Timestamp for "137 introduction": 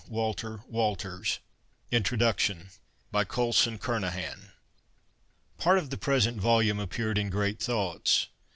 0.67-2.71